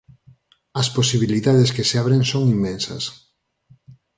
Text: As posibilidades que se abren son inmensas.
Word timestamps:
As 0.81 0.87
posibilidades 0.97 1.69
que 1.75 1.87
se 1.89 1.95
abren 2.01 2.21
son 2.31 2.43
inmensas. 2.55 3.03